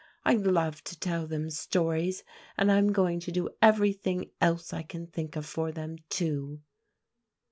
I 0.25 0.33
love 0.33 0.83
to 0.85 0.99
tell 0.99 1.27
them 1.27 1.51
stories, 1.51 2.23
and 2.57 2.71
I'm 2.71 2.91
going 2.91 3.19
to 3.19 3.31
do 3.31 3.51
everything 3.61 4.31
else 4.41 4.73
I 4.73 4.81
can 4.81 5.05
think 5.05 5.35
of 5.35 5.45
for 5.45 5.71
them 5.71 5.97
too." 6.09 6.63